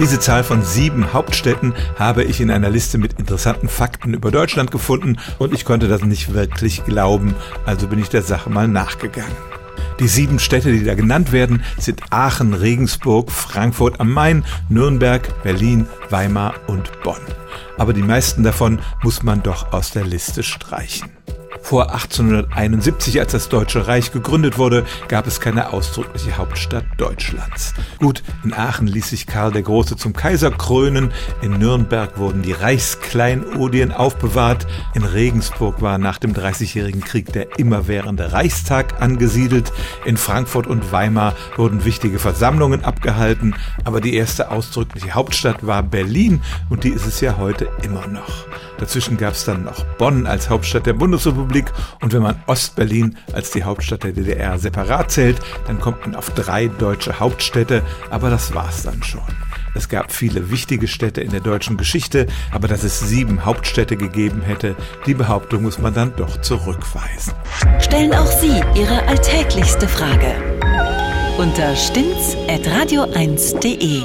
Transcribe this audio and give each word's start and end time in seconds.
Diese 0.00 0.18
Zahl 0.18 0.44
von 0.44 0.62
sieben 0.62 1.12
Hauptstädten 1.12 1.74
habe 1.98 2.24
ich 2.24 2.40
in 2.40 2.50
einer 2.50 2.70
Liste 2.70 2.96
mit 2.96 3.18
interessanten 3.18 3.68
Fakten 3.68 4.14
über 4.14 4.30
Deutschland 4.30 4.70
gefunden 4.70 5.18
und 5.38 5.52
ich 5.52 5.66
konnte 5.66 5.88
das 5.88 6.02
nicht 6.02 6.32
wirklich 6.32 6.82
glauben, 6.86 7.34
also 7.66 7.86
bin 7.86 7.98
ich 7.98 8.08
der 8.08 8.22
Sache 8.22 8.48
mal 8.48 8.66
nachgegangen. 8.66 9.36
Die 10.00 10.08
sieben 10.08 10.38
Städte, 10.38 10.72
die 10.72 10.84
da 10.84 10.94
genannt 10.94 11.32
werden, 11.32 11.62
sind 11.76 12.00
Aachen, 12.08 12.54
Regensburg, 12.54 13.30
Frankfurt 13.30 14.00
am 14.00 14.10
Main, 14.10 14.42
Nürnberg, 14.70 15.42
Berlin, 15.42 15.86
Weimar 16.08 16.54
und 16.66 16.90
Bonn. 17.02 17.20
Aber 17.76 17.92
die 17.92 18.02
meisten 18.02 18.42
davon 18.42 18.80
muss 19.02 19.22
man 19.22 19.42
doch 19.42 19.74
aus 19.74 19.90
der 19.90 20.06
Liste 20.06 20.42
streichen. 20.42 21.10
Vor 21.62 21.92
1871, 21.92 23.20
als 23.20 23.32
das 23.32 23.48
Deutsche 23.48 23.86
Reich 23.86 24.12
gegründet 24.12 24.58
wurde, 24.58 24.84
gab 25.08 25.26
es 25.26 25.40
keine 25.40 25.72
ausdrückliche 25.72 26.36
Hauptstadt 26.36 26.84
Deutschlands. 26.96 27.74
Gut, 27.98 28.22
in 28.42 28.52
Aachen 28.52 28.86
ließ 28.86 29.10
sich 29.10 29.26
Karl 29.26 29.52
der 29.52 29.62
Große 29.62 29.96
zum 29.96 30.12
Kaiser 30.12 30.50
krönen, 30.50 31.12
in 31.42 31.58
Nürnberg 31.58 32.18
wurden 32.18 32.42
die 32.42 32.52
Reichskleinodien 32.52 33.92
aufbewahrt, 33.92 34.66
in 34.94 35.04
Regensburg 35.04 35.80
war 35.80 35.98
nach 35.98 36.18
dem 36.18 36.34
Dreißigjährigen 36.34 37.02
Krieg 37.02 37.32
der 37.32 37.58
immerwährende 37.58 38.32
Reichstag 38.32 39.00
angesiedelt, 39.00 39.72
in 40.04 40.16
Frankfurt 40.16 40.66
und 40.66 40.90
Weimar 40.90 41.34
wurden 41.56 41.84
wichtige 41.84 42.18
Versammlungen 42.18 42.84
abgehalten, 42.84 43.54
aber 43.84 44.00
die 44.00 44.14
erste 44.14 44.50
ausdrückliche 44.50 45.12
Hauptstadt 45.12 45.64
war 45.64 45.82
Berlin 45.82 46.42
und 46.68 46.84
die 46.84 46.90
ist 46.90 47.06
es 47.06 47.20
ja 47.20 47.36
heute 47.38 47.68
immer 47.82 48.06
noch. 48.08 48.46
Dazwischen 48.80 49.18
gab 49.18 49.34
es 49.34 49.44
dann 49.44 49.64
noch 49.64 49.84
Bonn 49.98 50.26
als 50.26 50.48
Hauptstadt 50.48 50.86
der 50.86 50.94
Bundesrepublik 50.94 51.70
und 52.00 52.14
wenn 52.14 52.22
man 52.22 52.42
Ostberlin 52.46 53.18
als 53.34 53.50
die 53.50 53.62
Hauptstadt 53.62 54.04
der 54.04 54.12
DDR 54.12 54.58
separat 54.58 55.10
zählt, 55.10 55.38
dann 55.66 55.78
kommt 55.78 56.00
man 56.00 56.14
auf 56.14 56.30
drei 56.30 56.68
deutsche 56.68 57.20
Hauptstädte, 57.20 57.82
aber 58.08 58.30
das 58.30 58.54
war's 58.54 58.82
dann 58.82 59.02
schon. 59.02 59.20
Es 59.74 59.90
gab 59.90 60.12
viele 60.12 60.50
wichtige 60.50 60.88
Städte 60.88 61.20
in 61.20 61.30
der 61.30 61.40
deutschen 61.40 61.76
Geschichte, 61.76 62.26
aber 62.52 62.68
dass 62.68 62.82
es 62.82 63.00
sieben 63.00 63.44
Hauptstädte 63.44 63.98
gegeben 63.98 64.40
hätte, 64.40 64.76
die 65.04 65.12
Behauptung 65.12 65.60
muss 65.62 65.78
man 65.78 65.92
dann 65.92 66.16
doch 66.16 66.40
zurückweisen. 66.40 67.34
Stellen 67.80 68.14
auch 68.14 68.26
Sie 68.26 68.62
Ihre 68.74 69.06
alltäglichste 69.06 69.86
Frage 69.86 70.34
unter 71.38 71.76
stimmtz.radio1.de. 71.76 74.02